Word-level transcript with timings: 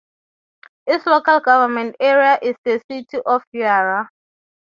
Its 0.87 1.05
local 1.05 1.39
government 1.41 1.95
area 1.99 2.39
is 2.41 2.55
the 2.65 2.81
City 2.91 3.19
of 3.23 3.43
Yarra. 3.51 4.09